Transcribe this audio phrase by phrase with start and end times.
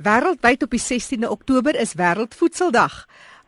[0.00, 3.02] Wêreldwyd op die 16de Oktober is Wêreldvoedseldag.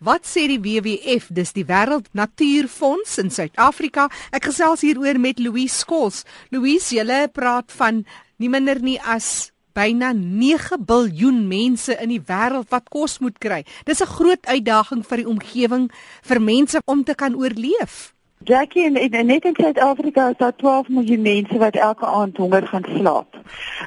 [0.05, 4.11] Wat sê die WWF, dis die Wêreld Natuurfonds in Suid-Afrika?
[4.37, 6.27] Ek gesels hieroor met Louise Skols.
[6.53, 8.03] Louise, jy praat van
[8.37, 13.65] nie minder nie as byna 9 biljoen mense in die wêreld wat kos moet kry.
[13.89, 15.91] Dis 'n groot uitdaging vir die omgewing
[16.21, 18.13] vir mense om te kan oorleef.
[18.45, 22.67] Jackie en, en net in Suid-Afrika is daar 12 miljoen mense wat elke aand honger
[22.67, 23.37] gaan slaap.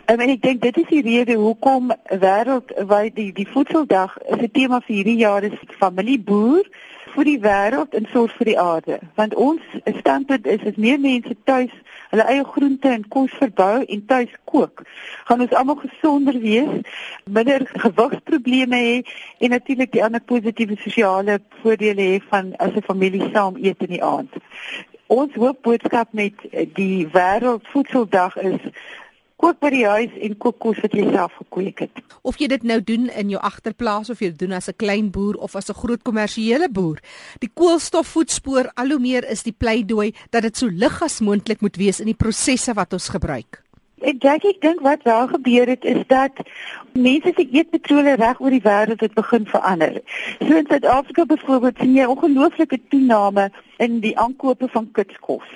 [0.06, 4.52] Um, en ek dink dit is die rede hoekom wêreldwyd die die voedseldag is 'n
[4.52, 6.64] tema vir hierdie jaar is familieboer
[7.16, 9.00] vir die wêreld en sorg vir die aarde.
[9.16, 9.62] Want ons
[10.00, 11.74] standpunt is as meer mense tuis
[12.12, 14.84] hulle eie groente en kos verbou en tuis kook,
[15.28, 18.98] gaan ons almal gesonder wees, minder gewigsprobleme hê
[19.44, 23.96] en natuurlik die ander positiewe sosiale voordele hê van as 'n familie saam eet in
[23.98, 24.32] die aand.
[25.08, 26.34] Ons hoofboodskap met
[26.74, 28.62] die wêreldvoedseldag is
[29.42, 32.00] kook by die huis en kook kos wat jy self gekweek het.
[32.24, 35.12] Of jy dit nou doen in jou agterplaas of jy dit doen as 'n klein
[35.12, 37.00] boer of as 'n groot kommersiële boer,
[37.40, 41.76] die koolstofvoetspoor al hoe meer is die pleidooi dat dit so lig as moontlik moet
[41.76, 43.62] wees in die prosesse wat ons gebruik.
[44.02, 46.32] Ek dink ek dink wat wel gebeur het is dat
[46.94, 50.02] mense se eetpatrone reg oor die wêreld het begin verander.
[50.40, 55.48] So in Suid-Afrika byvoorbeeld sien jy ongelooflike toename in die aankope van kitskos.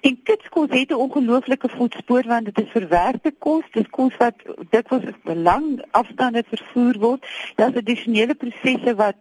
[0.00, 4.34] En kitskos het 'n ongelooflike voetspoor want dit is verwerkte kos, dit kos wat
[4.70, 7.26] dikwels lang afstande vervoer word.
[7.54, 9.16] Daar's addisionele prosesse wat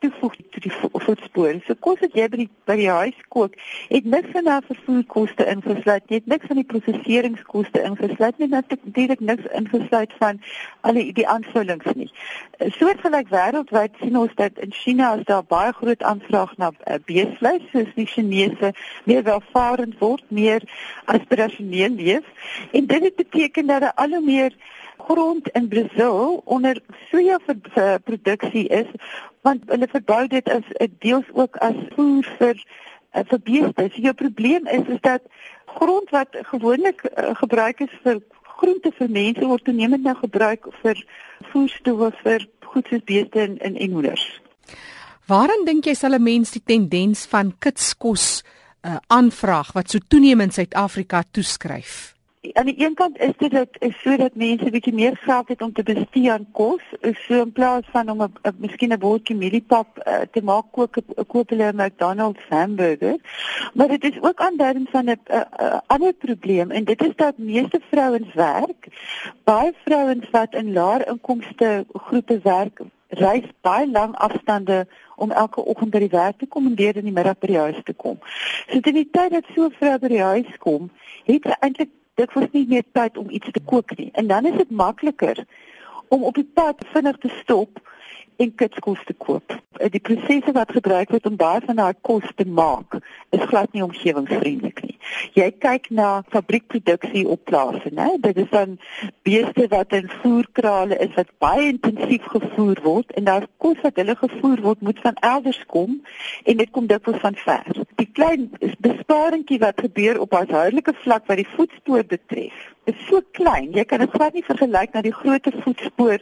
[0.00, 0.72] toevoeg tot die
[1.04, 1.58] voetspoor.
[1.66, 3.56] So kos wat jy by die by die huis kook,
[3.90, 9.48] het niks van daardie vervoerkoste ingesluit nie, niks van die prosesseringskoste ingesluit nie, natuurlik niks
[9.56, 10.40] ingesluit van
[10.88, 12.08] al die die aanvullings nie.
[12.78, 17.64] Soortgelyk wêreldwyd sien ons dat in China is daar baie groot aanvraag na uh, beesvleis,
[17.72, 18.72] soos die Chinese
[19.08, 20.64] meer welvarend word, meer
[21.12, 22.52] aspirasioneel leef.
[22.72, 24.54] En dit beteken dat daar al hoe meer
[25.06, 27.38] grond in Brasil onder soja
[28.04, 28.86] produksie is
[29.42, 32.56] want hulle verbou dit as 'n deels ook as voer vir
[33.14, 33.88] uh, vir beeste.
[33.94, 35.22] So jou probleem is is dat
[35.66, 41.04] grond wat gewoonlik uh, gebruik is vir groente vir mense word toenemend nou gebruik vir
[41.52, 44.40] voerstowwe vir goed soos beeste en en, en hoenders.
[45.26, 48.42] Waarin dink jy sal 'n mens die tendens van kitskos
[48.82, 52.19] uh, aanvraag wat so toenemend Suid-Afrika toeskryf?
[52.40, 55.72] Aan die een kant is dit dat is sodat mense bietjie meer geld het om
[55.72, 60.20] te bestee aan kos, so in plaas van om 'n miskien 'n bordjie mieliepap uh,
[60.32, 60.96] te maak kook
[61.26, 63.16] koop hulle 'n McDonald's hamburger.
[63.74, 65.18] Maar dit is ook aanduidend van 'n
[65.86, 68.88] ander probleem en dit is dat meeste vrouens werk.
[69.44, 74.86] Baie vrouens wat in laer inkomste groepe werk, reis baie lang afstande
[75.16, 77.58] om elke oggend by die werk te kom en weer in die middag by die
[77.58, 78.18] huis te kom.
[78.68, 80.90] So dit is tyd dat so 'n vrou by die huis kom,
[81.24, 84.10] het sy eintlik dit was nie meer tyd om iets te kook nie.
[84.12, 85.44] En dan is dit makliker
[86.08, 87.80] om op die pad vinnig te stop
[88.36, 89.56] en kitskos te koop.
[89.80, 92.98] Die prosesse wat gebruik word om daai van daai kos te maak,
[93.32, 94.96] is glad nie omgewingsvriendelik nie.
[95.32, 98.10] Jy kyk na fabriekproduksie op plase, né?
[98.20, 98.76] Dit is dan
[99.24, 104.16] beeste wat in voerkrale is wat baie intensief gevoer word en daar kos wat hulle
[104.20, 105.96] gevoer word moet van elders kom
[106.44, 107.80] en dit kom dikwels van ver.
[107.96, 108.50] Die klein
[108.84, 113.72] besparingkie wat gebeur op huishoudelike vlak wat die voetspoor betref, is so klein.
[113.72, 116.20] Jy kan dit glad nie vergelyk na die groot voetspoor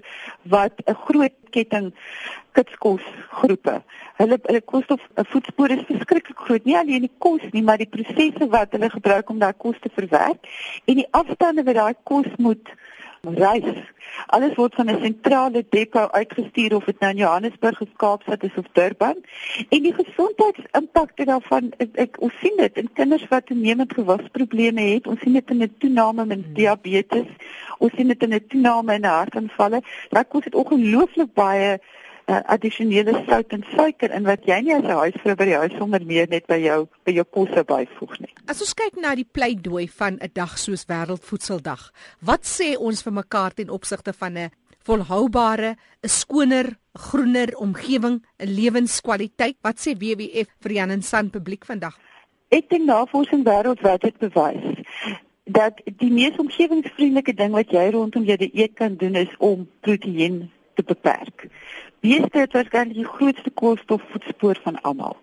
[0.54, 1.92] wat 'n groot ketting
[2.56, 3.04] kitskos
[3.40, 3.78] groepe.
[4.18, 6.64] Hulle hulle kostof 'n voetspoor is verskriklik groot.
[6.64, 9.90] Nie alleen die kos nie, maar die prosesse wat hulle gebruik om daai kos te
[9.94, 10.40] verwerk
[10.84, 12.68] en die afstande wat daai kos moet
[13.22, 13.92] reis.
[14.26, 18.56] Alles word van 'n sentrale depo uitgestuur of dit nou in Johannesburg of Kaapstad is
[18.56, 19.16] of Durban.
[19.68, 25.06] En die gesondheidsimpak daarvan ek, ek ons sien dit in kinders wat toenemend gewigsprobleme het.
[25.06, 27.26] Ons sien dit in 'n toename in diabetes.
[27.78, 29.82] Ons sien dit in 'n toename in hartaanvalle.
[30.10, 31.80] Dit kos dit ongelooflik baie
[32.28, 35.76] uh, addisionele sout en suiker in wat jy nie as 'n huisvrou by die huis
[35.78, 38.32] sonder meer net by jou by jou kos byvoeg nie.
[38.46, 41.90] As ons kyk na die pleidooi van 'n dag soos Wêreldvoedseldag,
[42.20, 44.50] wat sê ons vir mekaar ten opsigte van 'n
[44.84, 49.56] volhoubare, 'n skoner, groener omgewing, 'n lewenskwaliteit?
[49.62, 51.98] Wat sê WWF vir Jan en San publiek vandag?
[52.50, 54.76] Ek dink navorsing wêreldwyd het bewys
[55.48, 60.50] dat die mees omgewingsvriendelike ding wat jy rondom jou dieet kan doen is om proteïen
[60.74, 61.48] te beperk.
[62.00, 65.16] Beeste het waarskynlik die grootste koolstofvoetspoor van almal.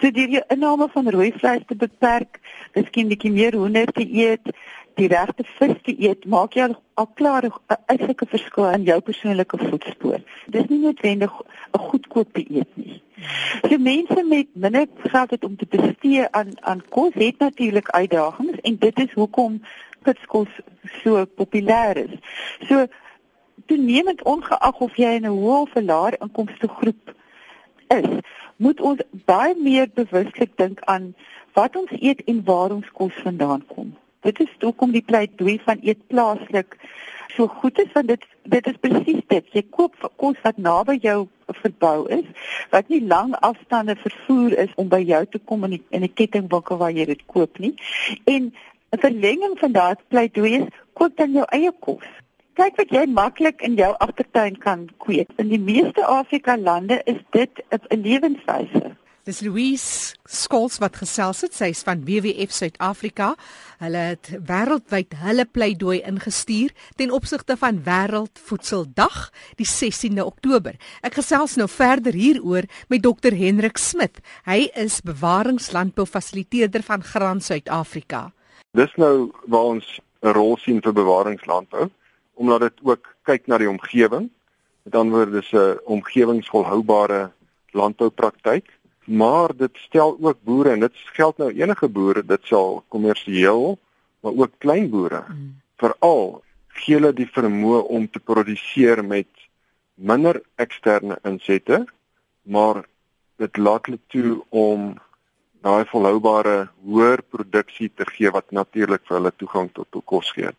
[0.00, 2.40] So deur jou inname van rooi vleis te beperk,
[2.74, 4.52] miskien bietjie meer hoender te eet,
[4.98, 9.58] die regte vis te eet, maak jy al, klaar 'n uitslike verskil in jou persoonlike
[9.58, 10.20] voetspoor.
[10.46, 11.32] Dis nie noodwendig
[11.72, 13.02] 'n goedkoop dieet nie.
[13.68, 18.60] So mense met minder geld het om te bestee aan aan kos het natuurlik uitdagings
[18.62, 19.62] en dit is hoekom
[20.02, 20.48] kitskos
[21.02, 22.14] so populêr is.
[22.68, 22.86] So
[23.66, 27.14] toenemend ongeag of jy in 'n hoë of 'n lae inkomste groep
[27.88, 28.10] is,
[28.56, 31.14] moet ons baie meer bewuslik dink aan
[31.52, 33.96] wat ons eet en waar ons kos vandaan kom.
[34.20, 36.76] Dit is hoekom die pleidooi van eet plaaslik
[37.34, 39.50] so goed is want dit dit is presies dit.
[39.52, 41.28] Jy koop kos wat naby jou
[41.60, 42.24] verbou is,
[42.72, 46.14] wat nie lang afstande vervoer is om by jou te kom in die, in 'n
[46.20, 47.74] kettingwinkel waar jy dit koop nie.
[48.24, 48.52] En
[48.92, 52.08] 'n verlenging van daardie pleidooi is koop dan jou eie kos.
[52.58, 55.28] Kyk wat jy maklik in jou agtertuin kan kweek.
[55.38, 58.96] In die meeste Afrika lande is dit 'n lewenswyse.
[59.24, 61.54] Dis Louise Skols wat gesels het.
[61.54, 63.36] Sy is van WWF Suid-Afrika.
[63.78, 70.74] Hulle het wêreldwyd hulle pleidooi ingestuur ten opsigte van Wêreldvoedseldag die 16de Oktober.
[71.02, 74.18] Ek gesels nou verder hieroor met Dr Hendrik Smit.
[74.44, 78.32] Hy is bewaringslandboufasiliteerder van Graan Suid-Afrika.
[78.72, 81.90] Dis nou waar ons 'n rol sien vir bewaringslandbou
[82.38, 84.28] omdat dit ook kyk na die omgewing.
[84.86, 87.30] Met ander woorde dis 'n omgewingsvolhoubare
[87.76, 93.78] landboupraktyk maar dit stel ook boere en dit geld nou enige boere dit sal kommersieel
[94.20, 95.54] maar ook klein boere mm.
[95.80, 99.30] veral gee hulle die vermoë om te produseer met
[99.94, 101.86] minder eksterne insette
[102.42, 102.84] maar
[103.40, 104.92] dit laat hulle toe om
[105.64, 110.52] daai volhoubare hoër produksie te gee wat natuurlik vir hulle toegang tot tot kos gee.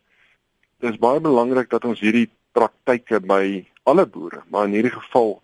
[0.79, 5.41] Dit is baie belangrik dat ons hierdie praktyke by alle boere, maar in hierdie geval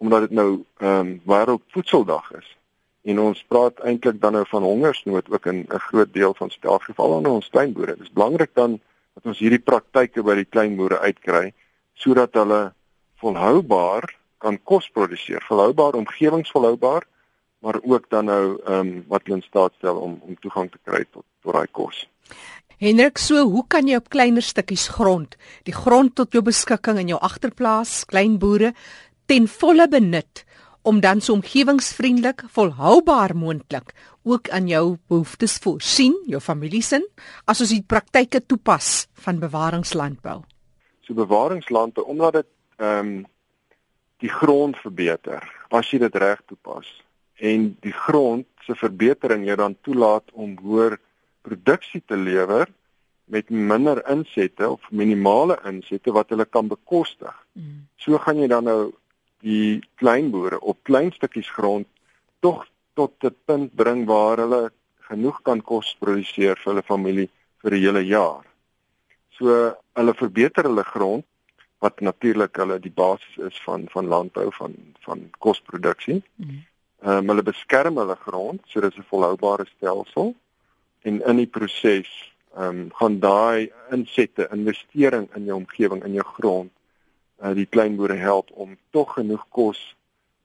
[0.00, 2.46] omdat dit nou ehm um, wêreldvoedseldag is.
[3.04, 6.94] En ons praat eintlik dan nou van hongersnood ook in 'n groot deel van Suid-Afrika,
[7.02, 7.96] veral aan ons kleinboere.
[7.96, 8.80] Dit is belangrik dan
[9.14, 11.52] dat ons hierdie praktyke by die kleinboere uitkry
[11.94, 12.72] sodat hulle
[13.20, 14.08] volhoubaar
[14.38, 17.04] kan kos produseer, volhoubaar omgewingsvolhoubaar,
[17.58, 20.78] maar ook dan nou ehm um, wat hulle in staat stel om om toegang te
[20.84, 22.08] kry tot tot daai kos.
[22.82, 27.12] Hendrik, so hoe kan jy op kleiner stukkies grond, die grond tot jou beskikking in
[27.12, 28.72] jou agterplaas, klein boere
[29.30, 30.42] ten volle benut
[30.82, 33.92] om dan so omgewingsvriendelik, volhoubaar moontlik
[34.26, 37.06] ook aan jou behoeftes voorsien, jou familiesin,
[37.46, 40.40] as ons die praktyke toepas van bewaringslandbou.
[41.06, 42.50] So bewaringslandbou omdat dit
[42.82, 43.14] ehm um,
[44.22, 46.90] die grond verbeter as jy dit reg toepas
[47.38, 50.98] en die grond se verbetering jou dan toelaat om hoër
[51.42, 52.68] produksie te lewer
[53.24, 57.34] met minder insette of minimale insette wat hulle kan bekostig.
[57.52, 57.86] Mm.
[57.96, 58.92] So gaan jy dan nou
[59.42, 61.88] die kleinboere op klein stukkies grond
[62.40, 64.72] tog tot 'n punt bring waar hulle
[65.08, 67.28] genoeg kan kos produseer vir hulle familie
[67.62, 68.44] vir 'n hele jaar.
[69.38, 71.24] So hulle verbeter hulle grond
[71.78, 74.74] wat natuurlik hulle die basis is van van landbou van
[75.06, 76.22] van kosproduksie.
[76.36, 76.64] Mm.
[77.02, 80.34] Ehm um, hulle beskerm hulle grond sodat dit 'n volhoubare stelsel
[81.02, 82.10] en in die proses
[82.52, 86.70] ehm um, gaan daai insette investering in jou omgewing in jou grond
[87.42, 89.80] uh, die kleinboere help om tog genoeg kos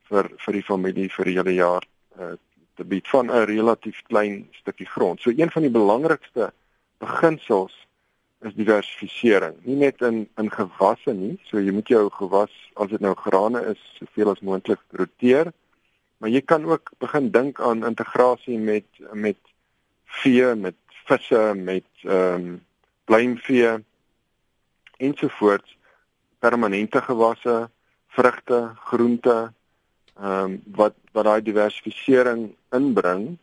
[0.09, 1.87] vir vir die familie vir die hele jaar
[2.19, 2.35] uh,
[2.77, 5.21] te bied van 'n relatief klein stukkie grond.
[5.21, 6.51] So een van die belangrikste
[6.97, 7.73] beginsels
[8.41, 9.55] is diversifisering.
[9.65, 13.63] Nie net in in gewasse nie, so jy moet jou gewas as dit nou grane
[13.73, 15.51] is, soveel as moontlik roteer,
[16.17, 19.37] maar jy kan ook begin dink aan integrasie met met
[20.07, 20.75] vee, met
[21.05, 22.65] visse, met ehm um,
[23.07, 23.77] pluimvee
[24.97, 25.77] ensovoorts
[26.39, 27.69] permanente gewasse,
[28.07, 29.53] vrugte, groente,
[30.19, 33.37] ehm um, wat wat daai diversifisering inbring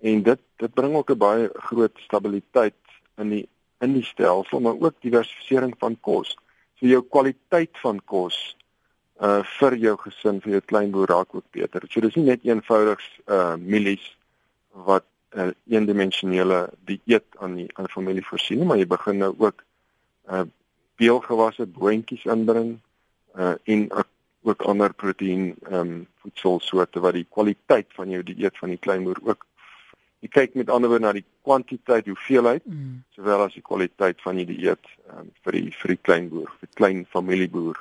[0.00, 2.80] en dit dit bring ook 'n baie groot stabiliteit
[3.16, 3.48] in die
[3.80, 6.36] in die stelsel, maar ook diversifisering van kos.
[6.78, 8.56] So jou kwaliteit van kos
[9.22, 11.82] uh vir jou gesin, vir jou kleinboer raak ook beter.
[11.90, 14.16] So dis nie net eenvoudigs uh mielies
[14.72, 19.64] wat uh, eendimensionele dieet aan die aan die familie voorsien, maar jy begin nou ook
[20.30, 20.44] uh
[21.00, 22.76] peulgewasse boontjies inbring
[23.34, 23.86] uh en
[24.42, 29.18] ook ander proteïen ehm um, voedselsoorte wat die kwaliteit van jou dieet van die kleinboer
[29.22, 29.46] ook
[30.22, 33.02] jy kyk met ander woorde na die kwantiteit hoeveelheid mm.
[33.16, 37.04] sowel as die kwaliteit van die dieet um, vir die vir die kleinboer vir klein
[37.14, 37.80] familieboer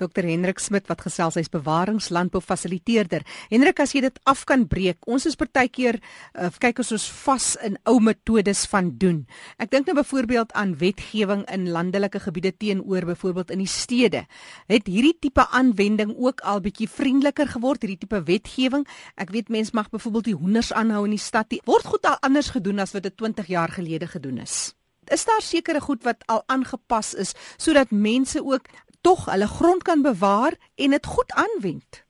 [0.00, 3.24] Dr Hendrik Smit wat gesels hy's bewaringslandboufasiliteerder.
[3.50, 7.48] Hendrik, as jy dit af kan breek, ons is partykeer uh, kyk as ons vas
[7.66, 9.24] in ou metodes van doen.
[9.62, 14.24] Ek dink nou byvoorbeeld aan wetgewing in landelike gebiede teenoor byvoorbeeld in die stede.
[14.70, 18.86] Het hierdie tipe aanwending ook al bietjie vriendeliker geword, hierdie tipe wetgewing?
[19.16, 21.50] Ek weet mense mag byvoorbeeld die hoenders aanhou in die stad.
[21.52, 24.74] Die, word goed al anders gedoen as wat dit 20 jaar gelede gedoen is.
[25.06, 28.66] Is daar sekere goed wat al aangepas is sodat mense ook
[29.06, 32.04] tog hulle grond kan bewaar en dit goed aanwend.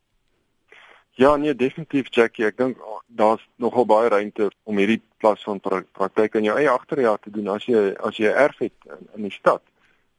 [1.10, 5.60] Ja, nee, definitief Jackie, ek dink oh, daar's nogal baie ruimte om hierdie plas van
[5.60, 9.28] praktyk in jou eie agterjaar te doen as jy as jy erf het in, in
[9.28, 9.64] die stad.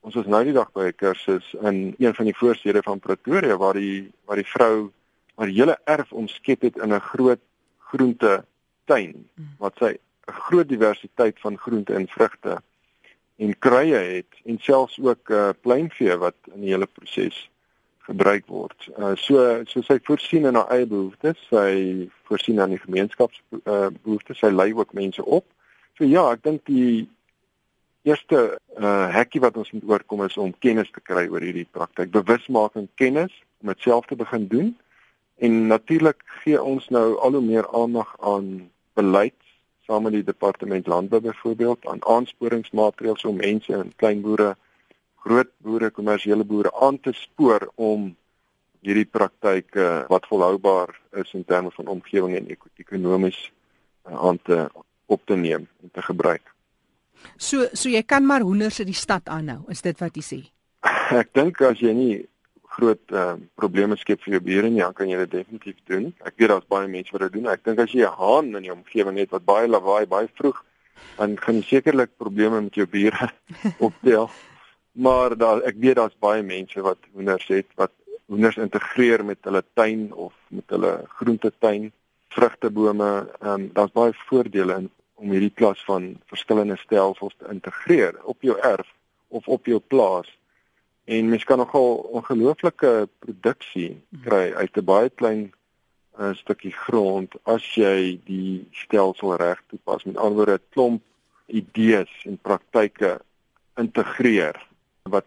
[0.07, 3.57] ons was nou die dag by 'n kursus in een van die voorstede van Pretoria
[3.57, 4.91] waar die waar die vrou
[5.35, 7.41] haar hele erf omskep het in 'n groot
[7.89, 8.45] groente
[8.85, 9.53] tuin hmm.
[9.59, 12.61] wat sy 'n groot diversiteit van groente en vrugte
[13.37, 17.49] en kruie het en selfs ook uh, pluimvee wat in die hele proses
[18.07, 18.87] gebruik word.
[18.95, 23.89] Uh, so so sy voorsien in haar eie behoeftes, sy voorsien aan die gemeenskaps uh,
[24.01, 25.45] behoeftes, sy lei ook mense op.
[25.99, 27.07] So ja, ek dink die
[28.07, 32.13] eerste uh, hekkie wat ons moet oorkom is om kennis te kry oor hierdie praktyk,
[32.15, 34.71] bewusmaking, kennis om dit self te begin doen.
[35.43, 39.37] En natuurlik gee ons nou al hoe meer aandag aan beleid
[39.87, 44.55] saam met die departement landbou byvoorbeeld aan aansporingsmaatreëls om mense en kleinboere,
[45.23, 48.11] groot boere, kommersiële boere aan te spoor om
[48.85, 53.39] hierdie praktyke wat volhoubaar is in terme van omgewing en ek ekonomies
[54.07, 54.67] uh, aan te
[55.07, 56.43] op te neem en te gebruik.
[57.35, 60.39] So so jy kan maar hoenders in die stad aanhou, is dit wat jy sê?
[61.21, 62.13] Ek dink as jy nie
[62.77, 66.09] groot uh, probleme skep vir jou bure nie, dan kan jy dit definitief doen.
[66.29, 67.49] Ek weet daar's baie mense wat dit doen.
[67.51, 70.63] Ek dink as jy 'n haan in jou omgewing het wat baie lawaai, baie vroeg,
[71.17, 73.31] dan gaan jy sekerlik probleme met jou bure
[73.87, 74.29] optel.
[74.93, 77.93] Maar daar ek weet daar's baie mense wat hoenders het wat
[78.27, 81.91] hoenders integreer met hulle tuin of met hulle groentetuin,
[82.29, 83.11] vrugtebome.
[83.41, 88.41] Ehm um, daar's baie voordele in om hierdie klas van verskillende stelsels te integreer op
[88.41, 88.89] jou erf
[89.27, 90.29] of op jou plaas
[91.07, 95.43] en mens kan nogal ongelooflike produksie kry uit 'n baie klein
[96.19, 101.03] uh, stukkie grond as jy die stelsel reg toepas met ander woorde 'n klomp
[101.47, 103.21] idees en praktyke
[103.79, 104.59] integreer
[105.03, 105.25] wat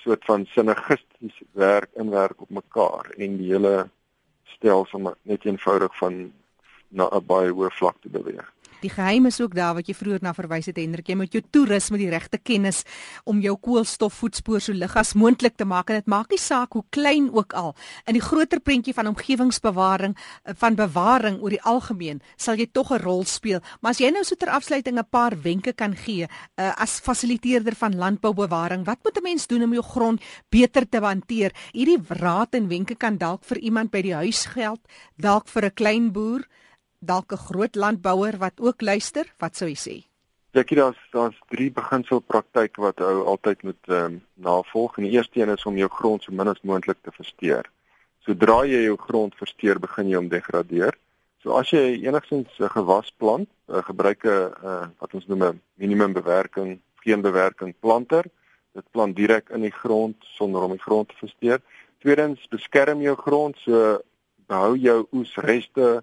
[0.00, 3.88] soort van sinergisties werk inwerk op mekaar en die hele
[4.56, 6.32] stelsel net eenvoudig van
[6.88, 8.48] na 'n baie hoë vlak te beweeg.
[8.80, 11.42] Die geheim is ook daar wat jy vroeër na verwys het Hendrik, jy moet jou
[11.42, 12.84] toerus met die regte kennis
[13.26, 16.84] om jou koolstofvoetspoor so lig as moontlik te maak en dit maak nie saak hoe
[16.94, 17.74] klein ook al
[18.06, 22.92] in die groter prentjie van omgewingsbewaring eh, van bewaring oor die algemeen sal jy tog
[22.92, 23.60] 'n rol speel.
[23.80, 27.74] Maar as jy nou so ter afsluiting 'n paar wenke kan gee uh, as fasiliteerder
[27.74, 31.52] van landboubewaring, wat moet 'n mens doen om jou grond beter te hanteer?
[31.72, 34.80] Hierdie raad en wenke kan dalk vir iemand by die huis geld,
[35.16, 36.46] dalk vir 'n klein boer
[36.98, 39.96] dalk 'n groot landbouer wat ook luister, wat sou jy sê?
[40.52, 44.96] Ek dink daar's daar's drie beginselpraktyke wat ou altyd moet ehm um, navolg.
[44.98, 47.64] En die eerste een is om jou grond so min as moontlik te versteur.
[48.24, 50.96] Sodra jy jou grond versteur, begin jy om degradeer.
[51.42, 55.60] So as jy enigsins 'n gewas plant, uh, gebruik 'n uh, wat ons noem 'n
[55.74, 58.24] minimum bewerking, geen bewerking planter.
[58.74, 61.60] Dit plant direk in die grond sonder om die grond te versteur.
[61.98, 64.00] Tweedens, beskerm jou grond so
[64.46, 66.02] behou jou oesreste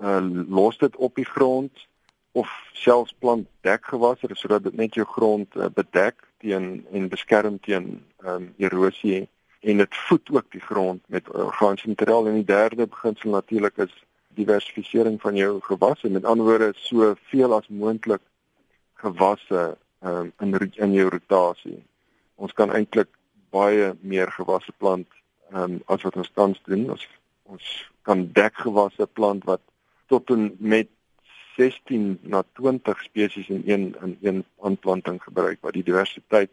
[0.00, 1.86] uh, los dit op die grond
[2.32, 8.04] of selfs plant dekgewasse sodat dit net jou grond uh, bedek teen en beskerm teen
[8.24, 9.28] um, erosie
[9.60, 13.94] en dit voed ook die grond met organiese materiaal en die derde beginsel natuurlik is
[14.38, 18.22] diversifisering van jou gewasse met ander woorde soveel as moontlik
[19.02, 21.82] gewasse um, in in jou rotasie.
[22.34, 23.10] Ons kan eintlik
[23.50, 25.08] baie meer gewasse plant
[25.52, 26.90] um, as wat ons tans doen.
[26.94, 27.06] Ons
[27.48, 27.66] ons
[28.02, 29.62] kan dekgewasse plant wat
[30.08, 30.88] tot en met
[31.56, 36.50] 16 na 20 spesies in een in een aanplanting gebruik wat die diversiteit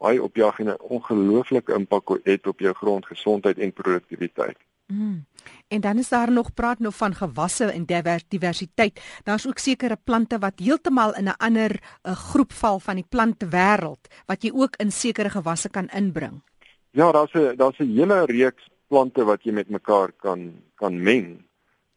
[0.00, 4.56] baie opjag en 'n ongelooflike impak het op jou grondgesondheid en produktiwiteit.
[4.86, 5.26] Mm.
[5.68, 7.84] En dan is daar nog praat nog van gewasse en
[8.28, 9.00] diversiteit.
[9.24, 14.08] Daar's ook sekere plante wat heeltemal in 'n ander 'n groep val van die plantewêreld
[14.26, 16.42] wat jy ook in sekere gewasse kan inbring.
[16.90, 21.44] Ja, daar's 'n daar's 'n hele reeks plante wat jy met mekaar kan kan meng.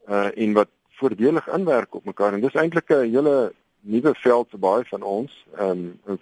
[0.08, 0.70] Uh en wat
[1.04, 5.32] voordelig inwerk op mekaar en dis eintlik 'n hele nuwe veld vir baie van ons.
[5.58, 6.20] Ehm um,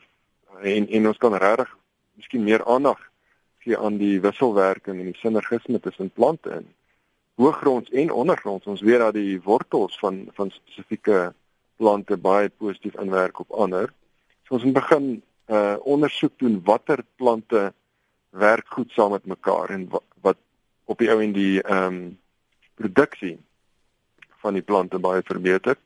[0.62, 1.70] en en ons kan regtig
[2.18, 3.00] miskien meer aandag
[3.64, 6.66] gee aan die wisselwerking en die sinergisme tussen plante en
[7.42, 8.66] hoëgronds en ondergronds.
[8.66, 11.34] Ons weet dat die wortels van van spesifieke
[11.78, 13.94] plante baie positief inwerk op ander.
[14.46, 15.06] So ons moet begin
[15.48, 17.74] uh ondersoek doen watter plante
[18.30, 20.38] werk goed saam met mekaar en wat, wat
[20.86, 22.20] op die ou en die ehm um,
[22.76, 23.38] produksie
[24.42, 25.78] van die plante baie verbeter.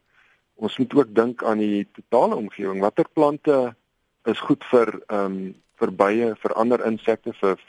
[0.55, 2.79] Ons moet ook dink aan die totale omgewing.
[2.81, 3.75] Watter plante
[4.25, 7.59] is goed vir ehm um, vir bye, vir ander insekte, vir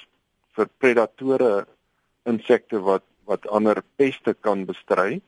[0.57, 1.67] vir predatore
[2.31, 5.21] insekte wat wat ander peste kan bestry.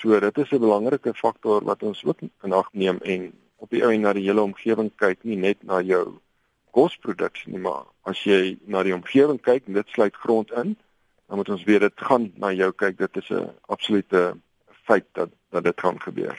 [0.00, 3.82] So dit is 'n belangrike faktor wat ons ook in ag neem en op die
[3.84, 6.18] ou en na die hele omgewing kyk, nie net na jou
[6.70, 10.76] kosproduksie nie, maar as jy na die omgewing kyk dit sluit grond in,
[11.28, 12.98] dan moet ons weet dit gaan na jou kyk.
[12.98, 14.36] Dit is 'n absolute
[14.88, 16.36] feit dat dat dit gaan gebeur.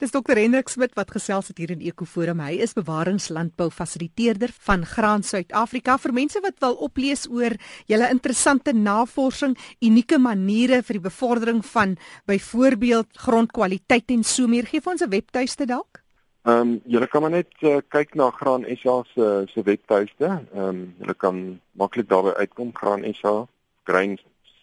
[0.00, 2.40] Dis Dr Hendrik Smit wat gesels het hier in Ekoforum.
[2.42, 7.56] Hy is bewaringslandbou fasiliteerder van Graan Suid-Afrika vir mense wat wil oplees oor
[7.90, 11.96] julle interessante navorsing, unieke maniere vir die bevordering van
[12.30, 14.66] byvoorbeeld grondkwaliteit en so meer.
[14.66, 16.02] Geef ons 'n webtuiste dalk.
[16.48, 20.24] Ehm um, julle kan maar net uh, kyk na Graan SA se se webtuiste.
[20.24, 23.46] Ehm um, julle kan maklik daarby uitkom Graan SA
[23.84, 24.18] Grain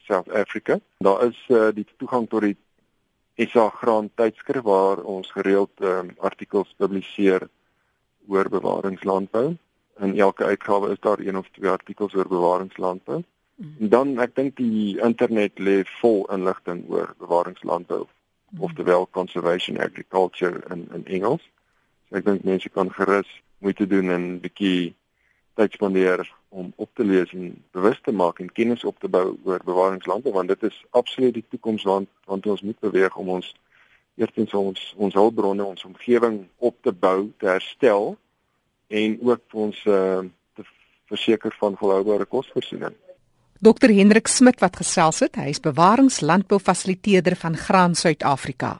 [0.07, 0.79] South Africa.
[0.97, 2.57] Daar is uh, die toegang tot die
[3.37, 7.47] SA Graan tydskrif waar ons gereeld um, artikels publiseer
[8.27, 9.55] oor bewaringslandbou.
[10.01, 13.23] In elke uitgawe is daar een of twee artikels oor bewaringslandbou.
[13.55, 13.75] Mm.
[13.79, 18.61] En dan ek dink die internet lê vol inligting oor bewaringslandbou mm.
[18.61, 21.45] oftewel conservation agriculture in in Engels.
[22.09, 23.29] So ek dink mense kan gerus
[23.61, 24.95] moeite doen en 'n bietjie
[25.57, 26.23] tyd spandeer
[26.53, 30.31] om op te lees en bewus te maak en kennis op te bou oor bewaringslande
[30.31, 33.51] want dit is absoluut die toekoms want want ons moet beweeg om ons
[34.21, 38.15] eerstens ons ons hulpbronne ons omgewing op te bou te herstel
[38.87, 40.23] en ook vir ons uh,
[41.07, 42.95] verseker van volhoubare kosvoorsiening.
[43.59, 48.77] Dr Hendrik Smit wat gesels het, hy is bewaringslandbou fasiliteerder van Graan Suid-Afrika.